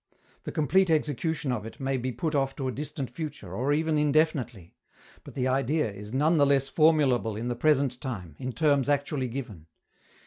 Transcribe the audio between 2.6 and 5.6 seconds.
a distant future, or even indefinitely; but the